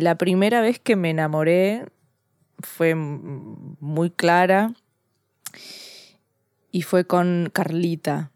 la 0.00 0.16
primera 0.16 0.60
vez 0.60 0.78
que 0.78 0.96
me 0.96 1.10
enamoré 1.10 1.86
fue 2.58 2.94
muy 2.94 4.10
clara 4.10 4.72
y 6.70 6.82
fue 6.82 7.06
con 7.06 7.50
Carlita. 7.52 8.30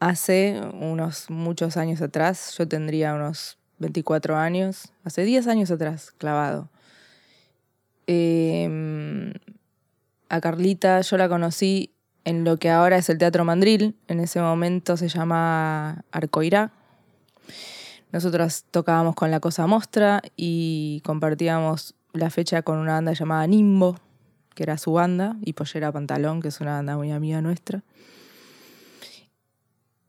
Hace 0.00 0.60
unos 0.72 1.30
muchos 1.30 1.76
años 1.76 2.02
atrás, 2.02 2.54
yo 2.58 2.68
tendría 2.68 3.14
unos 3.14 3.58
24 3.78 4.36
años, 4.36 4.92
hace 5.04 5.24
10 5.24 5.46
años 5.48 5.70
atrás, 5.70 6.12
clavado. 6.18 6.70
Em, 8.06 9.32
a 10.28 10.40
Carlita 10.40 11.00
yo 11.00 11.16
la 11.16 11.28
conocí 11.28 11.94
en 12.24 12.44
lo 12.44 12.58
que 12.58 12.70
ahora 12.70 12.96
es 12.96 13.08
el 13.08 13.18
Teatro 13.18 13.44
Mandril, 13.44 13.96
en 14.08 14.20
ese 14.20 14.40
momento 14.40 14.96
se 14.96 15.08
llama 15.08 16.04
Arcoirá. 16.10 16.72
Nosotras 18.14 18.64
tocábamos 18.70 19.16
con 19.16 19.32
la 19.32 19.40
Cosa 19.40 19.66
Mostra 19.66 20.22
y 20.36 21.02
compartíamos 21.04 21.96
la 22.12 22.30
fecha 22.30 22.62
con 22.62 22.78
una 22.78 22.92
banda 22.92 23.12
llamada 23.12 23.44
Nimbo, 23.48 23.98
que 24.54 24.62
era 24.62 24.78
su 24.78 24.92
banda, 24.92 25.36
y 25.42 25.54
Pollera 25.54 25.90
Pantalón, 25.90 26.40
que 26.40 26.46
es 26.46 26.60
una 26.60 26.74
banda 26.74 26.96
muy 26.96 27.10
amiga 27.10 27.42
nuestra. 27.42 27.82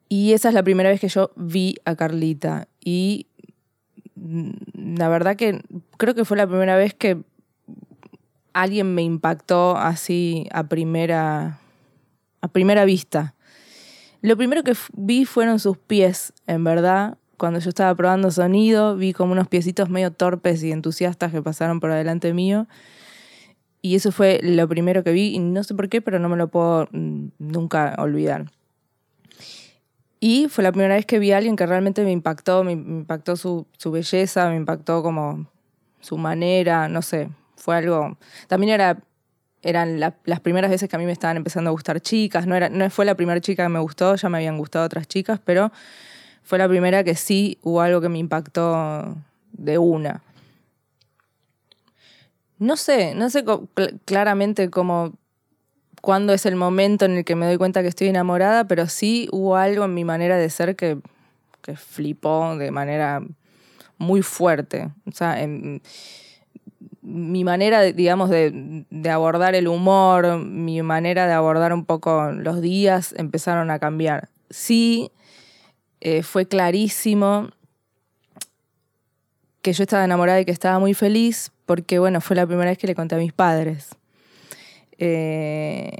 Y 0.07 0.33
esa 0.33 0.49
es 0.49 0.53
la 0.53 0.61
primera 0.61 0.89
vez 0.89 1.01
que 1.01 1.07
yo 1.07 1.31
vi 1.35 1.77
a 1.83 1.95
Carlita. 1.95 2.67
Y 2.79 3.25
mm, 4.13 4.51
la 4.97 5.09
verdad 5.09 5.35
que 5.35 5.63
creo 5.97 6.13
que 6.13 6.25
fue 6.25 6.37
la 6.37 6.45
primera 6.45 6.77
vez 6.77 6.93
que 6.93 7.17
alguien 8.53 8.93
me 8.93 9.01
impactó 9.01 9.77
así 9.77 10.47
a 10.51 10.65
primera, 10.65 11.59
a 12.39 12.47
primera 12.49 12.85
vista. 12.85 13.33
Lo 14.21 14.37
primero 14.37 14.63
que 14.63 14.73
vi 14.93 15.25
fueron 15.25 15.59
sus 15.59 15.79
pies, 15.79 16.33
en 16.45 16.63
verdad. 16.63 17.17
Cuando 17.37 17.59
yo 17.59 17.69
estaba 17.69 17.93
probando 17.95 18.31
sonido, 18.31 18.95
vi 18.95 19.13
como 19.13 19.31
unos 19.33 19.47
piecitos 19.47 19.89
medio 19.89 20.11
torpes 20.11 20.63
y 20.63 20.71
entusiastas 20.71 21.31
que 21.31 21.41
pasaron 21.41 21.79
por 21.79 21.91
delante 21.91 22.33
mío. 22.33 22.67
Y 23.81 23.95
eso 23.95 24.11
fue 24.11 24.39
lo 24.41 24.67
primero 24.67 25.03
que 25.03 25.11
vi, 25.11 25.35
y 25.35 25.39
no 25.39 25.63
sé 25.63 25.75
por 25.75 25.89
qué, 25.89 26.01
pero 26.01 26.17
no 26.17 26.27
me 26.29 26.37
lo 26.37 26.47
puedo 26.47 26.87
mm, 26.91 27.27
nunca 27.37 27.95
olvidar. 27.99 28.45
Y 30.19 30.47
fue 30.49 30.63
la 30.63 30.71
primera 30.71 30.95
vez 30.95 31.05
que 31.05 31.19
vi 31.19 31.31
a 31.31 31.37
alguien 31.37 31.55
que 31.55 31.65
realmente 31.67 32.03
me 32.03 32.11
impactó, 32.11 32.63
me 32.63 32.71
impactó 32.71 33.35
su, 33.35 33.67
su 33.77 33.91
belleza, 33.91 34.49
me 34.49 34.55
impactó 34.55 35.03
como 35.03 35.47
su 35.99 36.17
manera, 36.17 36.87
no 36.87 37.01
sé, 37.01 37.29
fue 37.57 37.75
algo... 37.75 38.17
También 38.47 38.73
era, 38.73 38.97
eran 39.61 39.99
las 39.99 40.39
primeras 40.41 40.71
veces 40.71 40.89
que 40.89 40.95
a 40.95 40.99
mí 40.99 41.05
me 41.05 41.11
estaban 41.11 41.37
empezando 41.37 41.69
a 41.69 41.71
gustar 41.71 41.99
chicas, 41.99 42.47
no, 42.47 42.55
era, 42.55 42.69
no 42.69 42.89
fue 42.89 43.05
la 43.05 43.15
primera 43.15 43.41
chica 43.41 43.63
que 43.63 43.69
me 43.69 43.79
gustó, 43.79 44.15
ya 44.15 44.29
me 44.29 44.37
habían 44.37 44.57
gustado 44.57 44.85
otras 44.85 45.07
chicas, 45.07 45.39
pero 45.43 45.71
fue 46.45 46.57
la 46.57 46.69
primera 46.69 47.03
que 47.03 47.15
sí 47.15 47.57
hubo 47.61 47.81
algo 47.81 47.99
que 47.99 48.07
me 48.07 48.19
impactó 48.19 49.15
de 49.51 49.77
una. 49.77 50.21
No 52.57 52.77
sé, 52.77 53.13
no 53.15 53.29
sé 53.29 53.43
claramente 54.05 54.69
cómo 54.69 55.13
cuándo 56.01 56.31
es 56.33 56.45
el 56.45 56.55
momento 56.55 57.05
en 57.05 57.17
el 57.17 57.25
que 57.25 57.35
me 57.35 57.47
doy 57.47 57.57
cuenta 57.57 57.81
que 57.81 57.89
estoy 57.89 58.07
enamorada, 58.07 58.65
pero 58.65 58.87
sí 58.87 59.27
hubo 59.31 59.57
algo 59.57 59.85
en 59.85 59.93
mi 59.93 60.05
manera 60.05 60.37
de 60.37 60.49
ser 60.49 60.75
que, 60.75 60.99
que 61.61 61.75
flipó 61.75 62.55
de 62.55 62.71
manera 62.71 63.21
muy 63.97 64.21
fuerte. 64.21 64.89
O 65.07 65.11
sea, 65.11 65.41
en, 65.41 65.81
mi 67.05 67.43
manera, 67.43 67.81
digamos, 67.83 68.31
de, 68.31 68.85
abordar 69.11 69.53
el 69.53 69.67
humor, 69.67 70.39
mi 70.39 70.81
manera 70.81 71.27
de 71.27 71.33
abordar 71.33 71.71
un 71.71 71.85
poco 71.85 72.31
los 72.31 72.61
días 72.61 73.13
empezaron 73.17 73.69
a 73.69 73.77
cambiar. 73.77 74.29
Sí, 74.49 75.11
eh, 76.07 76.21
fue 76.21 76.45
clarísimo 76.45 77.49
que 79.63 79.73
yo 79.73 79.81
estaba 79.81 80.05
enamorada 80.05 80.39
y 80.39 80.45
que 80.45 80.51
estaba 80.51 80.77
muy 80.77 80.93
feliz, 80.93 81.51
porque 81.65 81.97
bueno, 81.97 82.21
fue 82.21 82.35
la 82.35 82.45
primera 82.45 82.69
vez 82.69 82.77
que 82.77 82.85
le 82.85 82.93
conté 82.93 83.15
a 83.15 83.17
mis 83.17 83.33
padres. 83.33 83.89
Eh, 84.99 85.97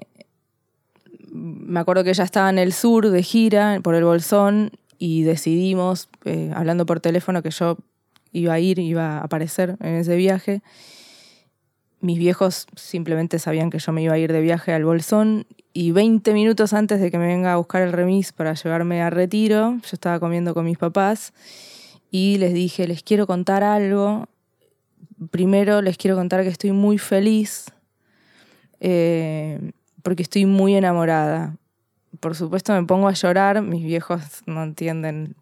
me 1.32 1.80
acuerdo 1.80 2.04
que 2.04 2.12
ella 2.12 2.24
estaba 2.24 2.52
en 2.52 2.60
el 2.60 2.72
sur 2.72 3.10
de 3.10 3.24
gira 3.24 3.80
por 3.82 3.96
el 3.96 4.04
Bolsón 4.04 4.70
y 5.00 5.24
decidimos, 5.24 6.08
eh, 6.24 6.52
hablando 6.54 6.86
por 6.86 7.00
teléfono, 7.00 7.42
que 7.42 7.50
yo 7.50 7.76
iba 8.32 8.54
a 8.54 8.60
ir, 8.60 8.78
iba 8.78 9.18
a 9.18 9.22
aparecer 9.22 9.76
en 9.80 9.96
ese 9.96 10.16
viaje. 10.18 10.62
Mis 12.06 12.20
viejos 12.20 12.68
simplemente 12.76 13.40
sabían 13.40 13.72
que 13.72 13.80
yo 13.80 13.92
me 13.92 14.04
iba 14.04 14.14
a 14.14 14.20
ir 14.20 14.32
de 14.32 14.40
viaje 14.40 14.72
al 14.72 14.86
Bolsón 14.86 15.48
y 15.74 15.90
20 15.90 16.36
minutos 16.36 16.72
antes 16.74 17.02
de 17.02 17.10
que 17.10 17.18
me 17.18 17.26
venga 17.26 17.52
a 17.52 17.56
buscar 17.56 17.82
el 17.82 17.94
remis 17.94 18.32
para 18.32 18.54
llevarme 18.54 19.02
a 19.02 19.10
retiro, 19.10 19.80
yo 19.82 19.90
estaba 19.92 20.20
comiendo 20.20 20.54
con 20.54 20.66
mis 20.66 20.78
papás 20.78 21.34
y 22.12 22.38
les 22.38 22.54
dije, 22.54 22.88
les 22.88 23.02
quiero 23.02 23.26
contar 23.26 23.64
algo. 23.64 24.28
Primero 25.32 25.82
les 25.82 25.98
quiero 25.98 26.16
contar 26.16 26.44
que 26.44 26.50
estoy 26.50 26.74
muy 26.74 27.00
feliz 27.00 27.72
eh, 28.80 29.72
porque 30.04 30.22
estoy 30.22 30.46
muy 30.46 30.76
enamorada. 30.76 31.58
Por 32.20 32.36
supuesto 32.36 32.72
me 32.74 32.86
pongo 32.86 33.08
a 33.08 33.14
llorar, 33.14 33.64
mis 33.64 33.84
viejos 33.84 34.44
no 34.46 34.62
entienden 34.62 35.36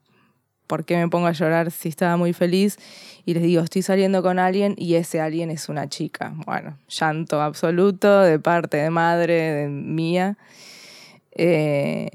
por 0.67 0.85
qué 0.85 0.97
me 0.97 1.07
pongo 1.07 1.27
a 1.27 1.31
llorar 1.31 1.71
si 1.71 1.89
estaba 1.89 2.17
muy 2.17 2.33
feliz 2.33 2.77
y 3.25 3.33
les 3.33 3.43
digo, 3.43 3.61
estoy 3.61 3.81
saliendo 3.81 4.21
con 4.21 4.39
alguien 4.39 4.75
y 4.77 4.95
ese 4.95 5.21
alguien 5.21 5.51
es 5.51 5.69
una 5.69 5.87
chica. 5.87 6.33
Bueno, 6.45 6.77
llanto 6.89 7.41
absoluto 7.41 8.21
de 8.21 8.39
parte 8.39 8.77
de 8.77 8.89
madre, 8.89 9.67
mía. 9.69 10.37
Eh, 11.31 12.09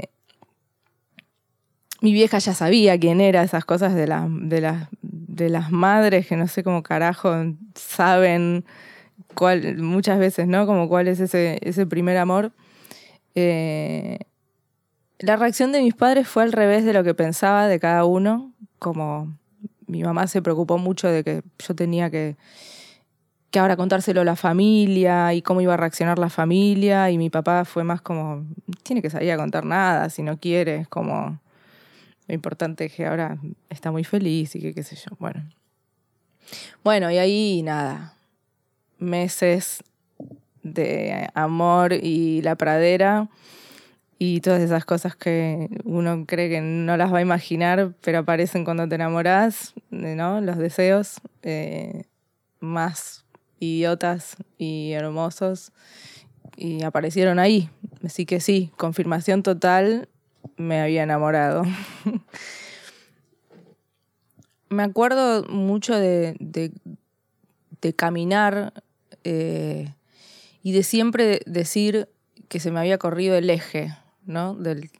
mi 2.00 2.12
vieja 2.12 2.38
ya 2.38 2.54
sabía 2.54 2.98
quién 2.98 3.20
era, 3.20 3.42
esas 3.42 3.64
cosas 3.64 3.94
de, 3.94 4.06
de, 4.06 4.86
de 5.02 5.48
las 5.48 5.70
madres 5.70 6.26
que 6.26 6.36
no 6.36 6.46
sé 6.46 6.62
cómo 6.62 6.82
carajo 6.82 7.34
saben 7.74 8.64
muchas 9.76 10.18
veces, 10.18 10.46
¿no? 10.46 10.66
Como 10.66 10.88
cuál 10.88 11.08
es 11.08 11.20
ese, 11.20 11.58
ese 11.62 11.86
primer 11.86 12.16
amor. 12.16 12.52
Eh, 13.34 14.18
la 15.18 15.36
reacción 15.36 15.72
de 15.72 15.80
mis 15.80 15.94
padres 15.94 16.28
fue 16.28 16.42
al 16.42 16.52
revés 16.52 16.84
de 16.84 16.92
lo 16.92 17.02
que 17.02 17.14
pensaba 17.14 17.66
de 17.66 17.80
cada 17.80 18.04
uno, 18.04 18.52
como 18.78 19.36
mi 19.86 20.02
mamá 20.02 20.26
se 20.26 20.42
preocupó 20.42 20.78
mucho 20.78 21.08
de 21.08 21.24
que 21.24 21.42
yo 21.58 21.74
tenía 21.74 22.10
que, 22.10 22.36
que 23.50 23.58
ahora 23.58 23.76
contárselo 23.76 24.20
a 24.20 24.24
la 24.24 24.36
familia 24.36 25.34
y 25.34 25.42
cómo 25.42 25.60
iba 25.60 25.74
a 25.74 25.76
reaccionar 25.76 26.18
la 26.18 26.30
familia, 26.30 27.10
y 27.10 27.18
mi 27.18 27.30
papá 27.30 27.64
fue 27.64 27.82
más 27.82 28.00
como, 28.00 28.46
tiene 28.82 29.02
que 29.02 29.10
salir 29.10 29.32
a 29.32 29.36
contar 29.36 29.64
nada 29.64 30.08
si 30.10 30.22
no 30.22 30.38
quiere, 30.38 30.86
como, 30.88 31.40
lo 32.28 32.34
importante 32.34 32.84
es 32.84 32.92
que 32.92 33.06
ahora 33.06 33.38
está 33.70 33.90
muy 33.90 34.04
feliz 34.04 34.54
y 34.54 34.60
que 34.60 34.74
qué 34.74 34.82
sé 34.82 34.96
yo, 34.96 35.16
bueno. 35.18 35.42
Bueno, 36.84 37.10
y 37.10 37.18
ahí 37.18 37.62
nada, 37.62 38.14
meses 38.98 39.82
de 40.62 41.28
amor 41.34 41.92
y 41.92 42.42
la 42.42 42.56
pradera 42.56 43.28
y 44.18 44.40
todas 44.40 44.60
esas 44.60 44.84
cosas 44.84 45.14
que 45.14 45.68
uno 45.84 46.24
cree 46.26 46.48
que 46.48 46.60
no 46.60 46.96
las 46.96 47.12
va 47.12 47.18
a 47.18 47.22
imaginar, 47.22 47.94
pero 48.00 48.18
aparecen 48.18 48.64
cuando 48.64 48.88
te 48.88 48.96
enamoras, 48.96 49.74
¿no? 49.90 50.40
Los 50.40 50.58
deseos 50.58 51.20
eh, 51.42 52.04
más 52.60 53.24
idiotas 53.60 54.36
y 54.58 54.92
hermosos 54.92 55.72
y 56.56 56.82
aparecieron 56.82 57.38
ahí. 57.38 57.70
Así 58.04 58.26
que 58.26 58.40
sí, 58.40 58.72
confirmación 58.76 59.42
total, 59.42 60.08
me 60.56 60.80
había 60.80 61.04
enamorado. 61.04 61.62
me 64.68 64.82
acuerdo 64.82 65.44
mucho 65.44 65.94
de, 65.96 66.36
de 67.80 67.92
caminar 67.94 68.72
eh, 69.24 69.94
y 70.62 70.72
de 70.72 70.82
siempre 70.82 71.40
decir 71.46 72.08
que 72.48 72.60
se 72.60 72.70
me 72.70 72.80
había 72.80 72.98
corrido 72.98 73.36
el 73.36 73.50
eje, 73.50 73.94
¿no? 74.28 74.54
Del, 74.54 74.90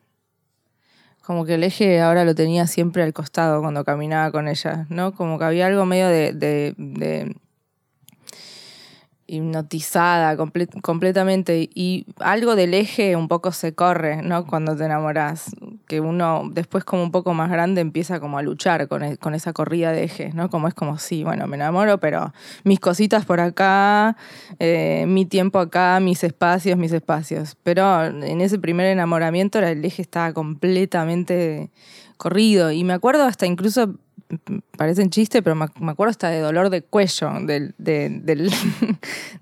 como 1.23 1.45
que 1.45 1.55
el 1.55 1.63
eje 1.63 2.01
ahora 2.01 2.25
lo 2.25 2.35
tenía 2.35 2.67
siempre 2.67 3.05
al 3.05 3.13
costado 3.13 3.61
cuando 3.61 3.85
caminaba 3.85 4.33
con 4.33 4.49
ella, 4.49 4.87
¿no? 4.89 5.15
Como 5.15 5.39
que 5.39 5.45
había 5.45 5.67
algo 5.67 5.87
medio 5.87 6.09
de 6.09 7.37
hipnotizada 9.29 10.37
completamente 10.83 11.69
y 11.75 12.07
algo 12.19 12.57
del 12.57 12.73
eje 12.75 13.15
un 13.15 13.29
poco 13.29 13.53
se 13.53 13.75
corre, 13.75 14.23
¿no? 14.23 14.47
Cuando 14.47 14.75
te 14.75 14.87
enamoras, 14.87 15.55
que 15.87 16.01
uno 16.01 16.49
después 16.51 16.85
como 16.85 17.03
un 17.03 17.13
poco 17.13 17.35
más 17.35 17.51
grande 17.51 17.83
empieza 17.83 18.21
como 18.21 18.39
a 18.39 18.43
luchar 18.43 18.89
con, 18.89 19.03
e, 19.03 19.17
con 19.19 19.35
esa 19.35 19.53
corrida 19.53 19.93
de 19.93 20.05
ejes, 20.05 20.35
¿no? 20.35 20.49
Como 20.49 20.67
es 20.67 20.75
como, 20.75 20.99
sí, 20.99 21.25
bueno, 21.25 21.47
me 21.47 21.57
enamoro, 21.57 21.99
pero 21.99 22.33
mis 22.65 22.81
cositas 22.81 23.27
por 23.27 23.41
acá, 23.41 24.17
eh, 24.59 25.05
mi 25.07 25.27
tiempo 25.27 25.59
acá, 25.59 26.01
mis 26.01 26.25
espacios, 26.25 26.79
mis 26.79 26.93
espacios. 26.93 27.57
Pero 27.63 28.07
en 28.07 28.41
ese 28.41 28.59
primer 28.59 28.87
enamoramiento 28.87 29.59
el 29.59 29.85
eje 29.85 30.01
estaba 30.01 30.33
completamente 30.33 31.71
corrido 32.17 32.73
y 32.73 32.83
me 32.83 32.95
acuerdo 32.95 33.25
hasta 33.25 33.47
incluso 33.47 33.95
parecen 34.77 35.11
chiste, 35.11 35.43
pero 35.43 35.57
me, 35.57 35.65
acuerdo 35.65 36.11
hasta 36.11 36.31
de 36.31 36.41
dolor 36.41 36.71
de 36.71 36.83
cuello, 36.83 37.31
de, 37.41 37.73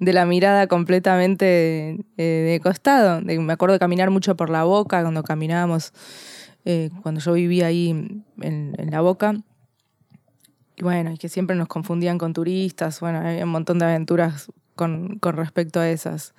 de, 0.00 0.12
la 0.12 0.26
mirada 0.26 0.66
completamente 0.66 1.98
eh, 2.16 2.22
de 2.22 2.60
costado. 2.62 3.20
me 3.20 3.52
acuerdo 3.52 3.74
de 3.74 3.78
caminar 3.78 4.10
mucho 4.10 4.36
por 4.36 4.50
la 4.50 4.64
boca 4.64 5.02
cuando 5.02 5.22
caminábamos, 5.22 5.92
eh, 6.64 6.90
cuando 7.02 7.20
yo 7.20 7.32
vivía 7.32 7.66
ahí 7.66 7.90
en, 8.40 8.90
la 8.90 9.00
boca. 9.00 9.34
y 10.76 10.82
bueno, 10.82 11.12
y 11.12 11.18
que 11.18 11.28
siempre 11.28 11.56
nos 11.56 11.68
confundían 11.68 12.18
con 12.18 12.32
turistas, 12.32 13.00
bueno, 13.00 13.20
hay 13.20 13.42
un 13.42 13.48
montón 13.48 13.78
de 13.78 13.86
aventuras 13.86 14.50
con, 14.74 15.18
respecto 15.20 15.80
a 15.80 15.88
esas. 15.88 16.34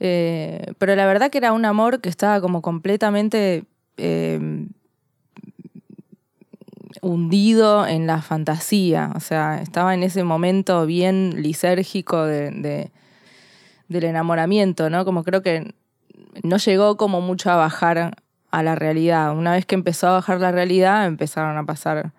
Eh, 0.00 0.72
pero 0.78 0.94
la 0.96 1.06
verdad 1.06 1.30
que 1.30 1.38
era 1.38 1.52
un 1.52 1.64
amor 1.64 2.00
que 2.00 2.08
estaba 2.08 2.40
como 2.40 2.62
completamente 2.62 3.64
hundido 7.02 7.86
en 7.86 8.06
la 8.06 8.22
fantasía, 8.22 9.12
o 9.14 9.20
sea, 9.20 9.60
estaba 9.62 9.94
en 9.94 10.02
ese 10.02 10.24
momento 10.24 10.86
bien 10.86 11.42
lisérgico 11.42 12.24
de, 12.24 12.90
del 13.88 14.04
enamoramiento, 14.04 14.90
¿no? 14.90 15.04
Como 15.04 15.24
creo 15.24 15.42
que 15.42 15.74
no 16.42 16.56
llegó 16.58 16.96
como 16.96 17.20
mucho 17.20 17.50
a 17.50 17.56
bajar 17.56 18.16
a 18.50 18.62
la 18.62 18.74
realidad. 18.74 19.36
Una 19.36 19.52
vez 19.52 19.66
que 19.66 19.74
empezó 19.74 20.08
a 20.08 20.12
bajar 20.12 20.40
la 20.40 20.52
realidad, 20.52 21.06
empezaron 21.06 21.56
a 21.56 21.64
pasar 21.64 22.12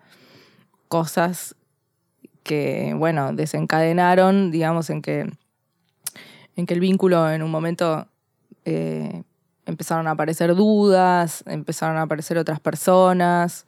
cosas 0.88 1.54
que, 2.42 2.94
bueno, 2.96 3.32
desencadenaron, 3.32 4.50
digamos, 4.50 4.90
en 4.90 5.02
que, 5.02 5.30
en 6.56 6.66
que 6.66 6.74
el 6.74 6.80
vínculo 6.80 7.30
en 7.30 7.42
un 7.42 7.50
momento 7.50 8.06
eh, 8.64 9.22
empezaron 9.66 10.08
a 10.08 10.12
aparecer 10.12 10.54
dudas, 10.54 11.44
empezaron 11.46 11.96
a 11.96 12.02
aparecer 12.02 12.38
otras 12.38 12.60
personas. 12.60 13.66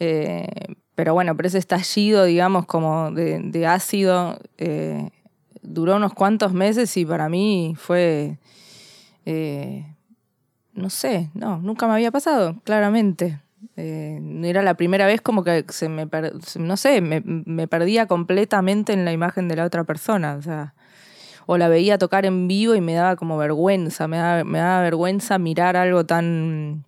Eh, 0.00 0.46
pero 0.94 1.14
bueno, 1.14 1.36
pero 1.36 1.48
ese 1.48 1.58
estallido, 1.58 2.24
digamos, 2.24 2.66
como 2.66 3.10
de, 3.10 3.66
ácido, 3.66 4.38
eh, 4.58 5.10
duró 5.62 5.96
unos 5.96 6.14
cuantos 6.14 6.52
meses 6.52 6.96
y 6.96 7.04
para 7.04 7.28
mí 7.28 7.74
fue, 7.76 8.38
no 10.72 10.90
sé, 10.90 11.30
no, 11.34 11.58
nunca 11.58 11.86
me 11.86 11.94
había 11.94 12.10
pasado, 12.10 12.56
claramente. 12.64 13.40
Eh, 13.76 14.20
era 14.44 14.62
la 14.62 14.74
primera 14.74 15.06
vez 15.06 15.20
como 15.20 15.44
que 15.44 15.64
se 15.68 15.88
me, 15.88 16.08
no 16.58 16.76
sé, 16.76 17.00
me, 17.02 17.68
perdía 17.68 18.06
completamente 18.06 18.94
en 18.94 19.04
la 19.04 19.12
imagen 19.12 19.48
de 19.48 19.56
la 19.56 19.64
otra 19.64 19.84
persona, 19.84 20.36
o 20.36 20.42
sea, 20.42 20.74
o 21.44 21.58
la 21.58 21.68
veía 21.68 21.98
tocar 21.98 22.24
en 22.24 22.48
vivo 22.48 22.74
y 22.74 22.80
me 22.80 22.94
daba 22.94 23.16
como 23.16 23.36
vergüenza, 23.36 24.08
me 24.08 24.16
daba, 24.16 24.44
me 24.44 24.58
daba 24.58 24.82
vergüenza 24.82 25.38
mirar 25.38 25.76
algo 25.76 26.06
tan 26.06 26.85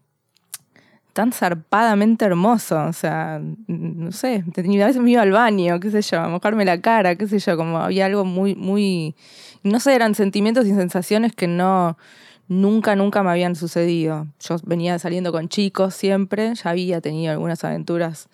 tan 1.18 1.32
zarpadamente 1.32 2.24
hermoso, 2.24 2.80
o 2.84 2.92
sea, 2.92 3.40
no 3.66 4.12
sé, 4.12 4.44
a 4.46 4.86
veces 4.86 5.02
me 5.02 5.10
iba 5.10 5.22
al 5.22 5.32
baño, 5.32 5.80
qué 5.80 5.90
sé 5.90 6.00
yo, 6.00 6.20
a 6.20 6.28
mojarme 6.28 6.64
la 6.64 6.80
cara, 6.80 7.16
qué 7.16 7.26
sé 7.26 7.40
yo, 7.40 7.56
como 7.56 7.78
había 7.78 8.06
algo 8.06 8.24
muy, 8.24 8.54
muy, 8.54 9.16
no 9.64 9.80
sé, 9.80 9.96
eran 9.96 10.14
sentimientos 10.14 10.64
y 10.68 10.70
sensaciones 10.70 11.34
que 11.34 11.48
no, 11.48 11.98
nunca, 12.46 12.94
nunca 12.94 13.24
me 13.24 13.30
habían 13.30 13.56
sucedido. 13.56 14.28
Yo 14.38 14.58
venía 14.62 14.96
saliendo 15.00 15.32
con 15.32 15.48
chicos 15.48 15.92
siempre, 15.96 16.54
ya 16.54 16.70
había 16.70 17.00
tenido 17.00 17.32
algunas 17.32 17.64
aventuras 17.64 18.28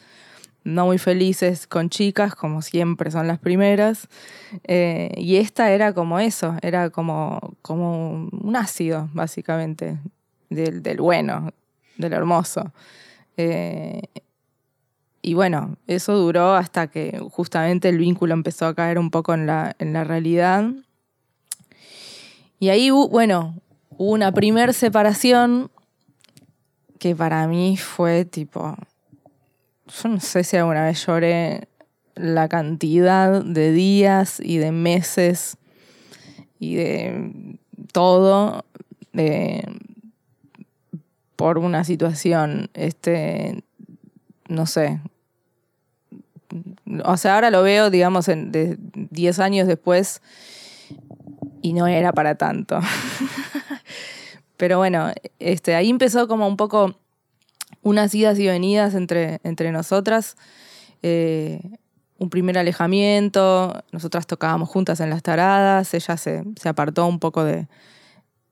no 0.63 0.85
muy 0.85 0.99
felices 0.99 1.67
con 1.67 1.89
chicas, 1.89 2.35
como 2.35 2.61
siempre 2.61 3.11
son 3.11 3.27
las 3.27 3.39
primeras. 3.39 4.09
Eh, 4.65 5.11
y 5.17 5.37
esta 5.37 5.71
era 5.71 5.95
como 5.95 6.21
eso, 6.21 6.55
era 6.61 6.91
como, 6.91 7.57
como 7.63 8.29
un 8.31 8.57
ácido, 8.57 9.09
básicamente, 9.15 9.97
del, 10.51 10.83
bueno, 10.99 11.51
del 11.97 12.13
hermoso. 12.13 12.73
Eh, 13.37 14.03
y 15.23 15.35
bueno, 15.35 15.77
eso 15.87 16.15
duró 16.17 16.55
hasta 16.55 16.89
que 16.89 17.19
justamente 17.31 17.89
el 17.89 17.99
vínculo 17.99 18.35
empezó 18.35 18.67
a 18.67 18.75
caer 18.75 18.99
un 18.99 19.11
poco 19.11 19.33
en 19.33 19.47
la, 19.47 19.75
en 19.79 19.93
la 19.93 20.05
realidad. 20.05 20.71
Y 22.59 22.69
ahí, 22.69 22.91
bueno, 22.91 23.55
hubo 23.97 24.13
una 24.13 24.33
primer 24.33 24.75
separación 24.75 25.71
que 26.99 27.17
para 27.17 27.47
mí 27.49 27.77
fue 27.77 28.25
tipo, 28.25 28.77
yo 29.87 30.09
no 30.09 30.21
sé 30.21 30.45
si 30.45 30.57
alguna 30.57 30.85
vez 30.85 31.07
lloré 31.07 31.69
la 32.15 32.49
cantidad 32.49 33.43
de 33.43 33.73
días 33.73 34.41
y 34.41 34.59
de 34.59 34.73
meses 34.73 35.57
y 36.59 36.77
de 36.77 37.59
todo 37.93 38.65
por 41.37 41.59
una 41.59 41.85
situación, 41.85 42.71
este, 42.75 43.65
no 44.49 44.67
sé. 44.67 45.01
O 47.05 47.17
sea, 47.17 47.35
ahora 47.35 47.51
lo 47.51 47.63
veo, 47.63 47.91
digamos, 47.91 48.27
de 48.27 48.77
10 48.79 49.39
años 49.41 49.67
después 49.67 50.23
y 51.63 51.73
no 51.73 51.87
era 51.87 52.13
para 52.13 52.37
tanto. 52.37 52.79
Pero 54.57 54.79
bueno, 54.79 55.11
este, 55.39 55.75
ahí 55.75 55.91
empezó 55.91 56.29
como 56.29 56.47
un 56.47 56.57
poco 56.57 56.95
unas 57.83 58.15
idas 58.15 58.39
y 58.39 58.47
venidas 58.47 58.95
entre, 58.95 59.41
entre 59.43 59.73
nosotras. 59.73 60.37
Eh, 61.03 61.61
un 62.19 62.31
primer 62.31 62.57
alejamiento, 62.59 63.83
nosotras 63.93 64.27
tocábamos 64.27 64.69
juntas 64.69 65.01
en 65.01 65.11
las 65.11 65.23
taradas, 65.23 65.93
ella 65.95 66.17
se, 66.17 66.45
apartó 66.65 67.07
un 67.07 67.19
poco 67.19 67.45
de, 67.45 67.67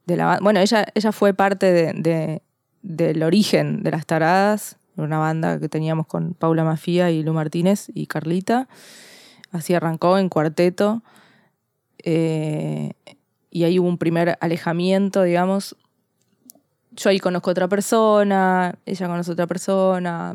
la 0.07 0.27
banda. 0.27 0.41
Bueno, 0.43 0.61
ella, 0.61 0.87
ella 0.95 1.13
fue 1.13 1.33
parte 1.33 1.73
de, 1.73 2.43
del 2.83 3.23
origen 3.23 3.83
de 3.83 3.91
las 3.91 4.07
taradas, 4.07 4.77
una 4.97 5.19
banda 5.19 5.59
que 5.59 5.69
teníamos 5.69 6.07
con 6.07 6.35
Paula 6.35 6.65
Mafía 6.65 7.11
y 7.11 7.23
Lu 7.23 7.33
Martínez 7.33 7.91
y 7.95 8.07
Carlita. 8.07 8.69
Así 9.51 9.75
arrancó 9.75 10.19
en 10.19 10.29
cuarteto. 10.29 11.03
Eh, 12.05 12.93
y 13.51 13.65
ahí 13.65 13.79
hubo 13.79 13.89
un 13.89 13.99
primer 13.99 14.37
alejamiento, 14.41 15.23
digamos, 15.23 15.77
yo 16.93 17.11
ahí 17.11 17.21
conozco 17.21 17.51
a 17.51 17.53
otra 17.53 17.69
persona, 17.69 18.79
ella 18.87 19.07
conoce 19.07 19.31
a 19.31 19.35
otra 19.35 19.47
persona, 19.47 20.35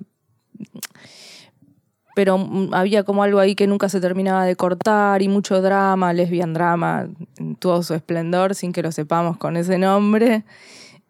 pero 2.15 2.39
había 2.71 3.03
como 3.03 3.23
algo 3.23 3.39
ahí 3.39 3.53
que 3.53 3.67
nunca 3.67 3.89
se 3.89 4.01
terminaba 4.01 4.43
de 4.45 4.55
cortar 4.55 5.21
y 5.21 5.27
mucho 5.27 5.61
drama, 5.61 6.13
lesbian 6.13 6.53
drama, 6.53 7.07
en 7.37 7.55
todo 7.55 7.83
su 7.83 7.93
esplendor, 7.93 8.55
sin 8.55 8.73
que 8.73 8.81
lo 8.81 8.91
sepamos 8.91 9.37
con 9.37 9.55
ese 9.55 9.77
nombre. 9.77 10.43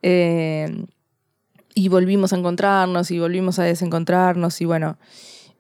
Eh, 0.02 0.86
y 1.78 1.90
volvimos 1.90 2.34
a 2.34 2.38
encontrarnos 2.38 3.12
y 3.12 3.20
volvimos 3.20 3.60
a 3.60 3.64
desencontrarnos 3.64 4.62
y 4.62 4.66
bueno, 4.66 4.98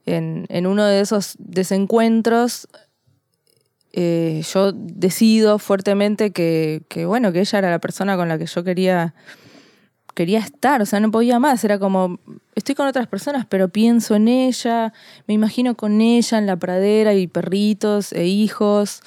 en, 0.07 0.65
uno 0.65 0.83
de 0.83 0.99
esos 0.99 1.35
desencuentros 1.37 2.67
eh, 3.93 4.41
yo 4.51 4.71
decido 4.71 5.59
fuertemente 5.59 6.31
que, 6.31 6.81
que, 6.89 7.05
bueno, 7.05 7.31
que 7.31 7.41
ella 7.41 7.59
era 7.59 7.69
la 7.69 7.77
persona 7.77 8.17
con 8.17 8.29
la 8.29 8.39
que 8.39 8.47
yo 8.47 8.63
quería 8.63 9.13
quería 10.15 10.39
estar, 10.39 10.81
o 10.81 10.87
sea, 10.87 10.99
no 10.99 11.11
podía 11.11 11.37
más, 11.37 11.63
era 11.63 11.77
como, 11.77 12.19
estoy 12.55 12.73
con 12.73 12.87
otras 12.87 13.05
personas, 13.05 13.45
pero 13.45 13.69
pienso 13.69 14.15
en 14.15 14.27
ella, 14.27 14.91
me 15.27 15.35
imagino 15.35 15.75
con 15.75 16.01
ella 16.01 16.39
en 16.39 16.47
la 16.47 16.55
pradera 16.55 17.13
y 17.13 17.27
perritos 17.27 18.11
e 18.13 18.25
hijos, 18.25 19.03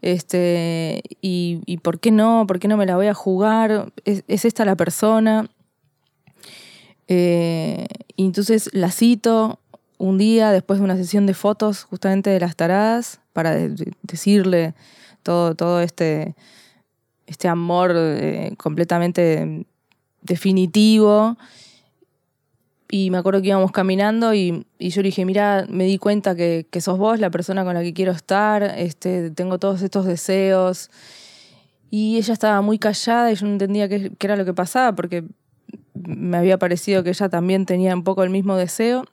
este, 0.00 1.02
y, 1.20 1.78
¿por 1.82 2.00
qué 2.00 2.10
no? 2.10 2.46
¿Por 2.46 2.58
qué 2.58 2.68
no 2.68 2.76
me 2.76 2.86
la 2.86 2.96
voy 2.96 3.08
a 3.08 3.14
jugar? 3.14 3.92
¿Es, 4.04 4.44
esta 4.46 4.64
la 4.64 4.76
persona? 4.76 5.50
Eh, 7.08 7.86
y 8.16 8.24
entonces 8.24 8.70
la 8.72 8.90
cito 8.90 9.60
un 9.98 10.18
día 10.18 10.50
después 10.50 10.78
de 10.78 10.84
una 10.84 10.96
sesión 10.96 11.26
de 11.26 11.34
fotos 11.34 11.84
justamente 11.84 12.30
de 12.30 12.40
las 12.40 12.56
taradas 12.56 13.20
para 13.32 13.54
decirle 14.02 14.74
todo, 15.22 15.54
todo 15.54 15.80
este, 15.80 16.34
este 17.26 17.48
amor 17.48 17.92
eh, 17.96 18.54
completamente 18.56 19.66
definitivo. 20.22 21.36
Y 22.88 23.10
me 23.10 23.18
acuerdo 23.18 23.42
que 23.42 23.48
íbamos 23.48 23.72
caminando 23.72 24.32
y, 24.32 24.64
yo 24.78 25.02
le 25.02 25.08
dije, 25.08 25.24
mira, 25.24 25.66
me 25.68 25.84
di 25.84 25.98
cuenta 25.98 26.36
que, 26.36 26.66
sos 26.80 26.98
vos 26.98 27.18
la 27.18 27.30
persona 27.30 27.64
con 27.64 27.74
la 27.74 27.82
que 27.82 27.92
quiero 27.92 28.12
estar, 28.12 28.62
este, 28.62 29.30
tengo 29.32 29.58
todos 29.58 29.82
estos 29.82 30.06
deseos. 30.06 30.90
Y 31.90 32.16
ella 32.16 32.32
estaba 32.32 32.60
muy 32.60 32.78
callada 32.78 33.32
y 33.32 33.34
yo 33.34 33.46
no 33.46 33.52
entendía 33.52 33.88
qué, 33.88 34.12
qué 34.16 34.26
era 34.26 34.36
lo 34.36 34.44
que 34.44 34.54
pasaba 34.54 34.94
porque 34.94 35.24
me 36.06 36.36
había 36.36 36.58
parecido 36.58 37.02
que 37.02 37.10
ella 37.10 37.28
también 37.28 37.66
tenía 37.66 37.94
un 37.94 38.04
poco 38.04 38.22
el 38.22 38.30
mismo 38.30 38.56
deseo. 38.56 39.06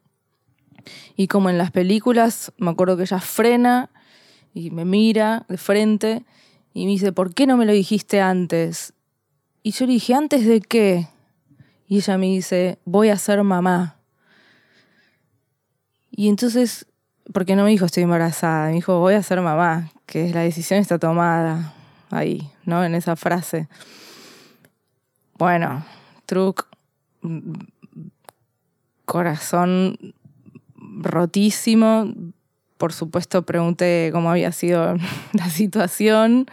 Y 1.15 1.27
como 1.27 1.49
en 1.49 1.57
las 1.57 1.71
películas, 1.71 2.51
me 2.57 2.71
acuerdo 2.71 2.97
que 2.97 3.03
ella 3.03 3.19
frena 3.19 3.89
y 4.53 4.71
me 4.71 4.85
mira 4.85 5.45
de 5.47 5.57
frente 5.57 6.25
y 6.73 6.85
me 6.85 6.91
dice, 6.91 7.11
¿por 7.11 7.33
qué 7.33 7.47
no 7.47 7.57
me 7.57 7.65
lo 7.65 7.71
dijiste 7.71 8.21
antes? 8.21 8.93
Y 9.61 9.71
yo 9.71 9.85
le 9.85 9.93
dije, 9.93 10.13
¿antes 10.13 10.45
de 10.45 10.59
qué? 10.59 11.07
Y 11.87 11.97
ella 11.97 12.17
me 12.17 12.25
dice, 12.25 12.79
voy 12.85 13.09
a 13.09 13.17
ser 13.17 13.43
mamá. 13.43 13.97
Y 16.11 16.29
entonces, 16.29 16.85
porque 17.33 17.55
no 17.55 17.63
me 17.63 17.69
dijo 17.69 17.85
estoy 17.85 18.03
embarazada, 18.03 18.67
me 18.67 18.73
dijo, 18.73 18.99
voy 18.99 19.13
a 19.13 19.23
ser 19.23 19.41
mamá, 19.41 19.91
que 20.05 20.29
la 20.33 20.41
decisión 20.41 20.79
está 20.79 20.99
tomada 20.99 21.73
ahí, 22.09 22.51
¿no? 22.65 22.83
En 22.83 22.95
esa 22.95 23.15
frase. 23.15 23.67
Bueno, 25.37 25.83
truc, 26.25 26.67
corazón 29.05 29.97
rotísimo. 30.75 32.11
Por 32.77 32.93
supuesto, 32.93 33.43
pregunté 33.43 34.09
cómo 34.11 34.29
había 34.29 34.51
sido 34.51 34.95
la 35.33 35.49
situación 35.49 36.47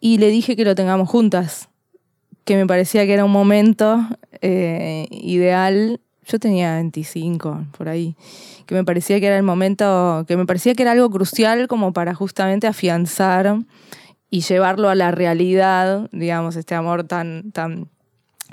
y 0.00 0.18
le 0.18 0.30
dije 0.30 0.56
que 0.56 0.64
lo 0.64 0.74
tengamos 0.74 1.08
juntas, 1.08 1.68
que 2.44 2.56
me 2.56 2.66
parecía 2.66 3.06
que 3.06 3.12
era 3.12 3.24
un 3.24 3.30
momento 3.30 4.04
eh, 4.40 5.06
ideal. 5.10 6.00
yo 6.26 6.40
tenía 6.40 6.74
25, 6.74 7.66
por 7.78 7.88
ahí, 7.88 8.16
que 8.66 8.74
me 8.74 8.84
parecía 8.84 9.20
que 9.20 9.28
era 9.28 9.36
el 9.36 9.44
momento, 9.44 10.24
que 10.26 10.36
me 10.36 10.44
parecía 10.44 10.74
que 10.74 10.82
era 10.82 10.90
algo 10.90 11.08
crucial 11.08 11.68
como 11.68 11.92
para 11.92 12.14
justamente 12.14 12.66
afianzar 12.66 13.58
y 14.28 14.40
llevarlo 14.40 14.88
a 14.88 14.96
la 14.96 15.12
realidad, 15.12 16.08
digamos, 16.10 16.56
este 16.56 16.74
amor 16.74 17.04
tan, 17.04 17.52
tan 17.52 17.88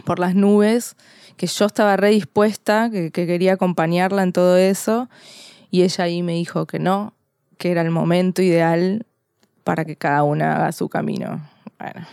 por 0.06 0.20
las 0.20 0.36
nubes, 0.36 0.96
que 1.38 1.48
yo 1.48 1.66
estaba 1.66 1.98
redispuesta, 1.98 2.90
que, 2.90 3.12
que 3.12 3.28
quería 3.28 3.54
acompañarla 3.54 4.24
en 4.24 4.34
todo 4.34 4.58
eso, 4.58 5.10
y 5.72 5.84
ella 5.84 6.06
ahí 6.06 6.24
me 6.24 6.34
dijo 6.34 6.66
que 6.66 6.80
no, 6.80 7.14
que 7.58 7.72
era 7.72 7.82
el 7.82 7.92
momento 7.92 8.42
ideal 8.42 9.06
para 9.64 9.86
que 9.86 9.96
cada 9.96 10.24
una 10.24 10.56
haga 10.56 10.72
su 10.72 10.90
camino. 10.90 11.42
Bueno. 11.78 12.08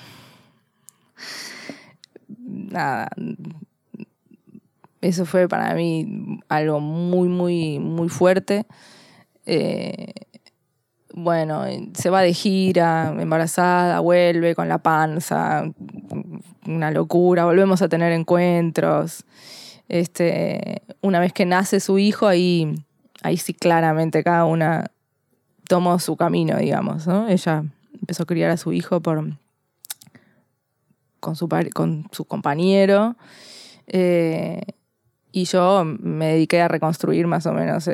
Nada. 2.29 3.09
Eso 5.01 5.25
fue 5.25 5.49
para 5.49 5.75
mí 5.75 6.41
algo 6.49 6.81
muy, 6.81 7.29
muy, 7.29 7.79
muy 7.79 8.09
fuerte. 8.09 8.67
Eh, 9.47 10.13
bueno, 11.15 11.65
se 11.95 12.11
va 12.11 12.21
de 12.23 12.35
gira, 12.35 13.15
embarazada, 13.19 14.01
vuelve 14.01 14.55
con 14.55 14.69
la 14.69 14.79
panza, 14.79 15.65
una 16.67 16.91
locura, 16.91 17.45
volvemos 17.45 17.83
a 17.83 17.89
tener 17.89 18.13
encuentros. 18.13 19.25
Este, 19.89 20.83
una 21.01 21.21
vez 21.21 21.33
que 21.33 21.47
nace 21.47 21.81
su 21.81 21.99
hijo, 21.99 22.27
ahí, 22.27 22.75
ahí 23.23 23.37
sí 23.37 23.55
claramente 23.55 24.25
cada 24.25 24.45
una 24.45 24.91
tomó 25.69 25.99
su 25.99 26.17
camino, 26.17 26.57
digamos, 26.59 27.07
¿no? 27.07 27.29
Ella 27.29 27.65
empezó 28.01 28.25
a 28.25 28.27
criar 28.27 28.51
a 28.51 28.57
su 28.57 28.73
hijo 28.73 29.01
por, 29.01 29.25
con, 31.21 31.37
su, 31.37 31.49
con 31.73 32.07
su 32.13 32.25
compañero. 32.25 33.17
Eh, 33.87 34.63
y 35.33 35.45
yo 35.45 35.85
me 35.85 36.29
dediqué 36.29 36.63
a 36.63 36.69
reconstruir 36.69 37.27
más 37.27 37.45
o 37.47 37.53
menos 37.53 37.89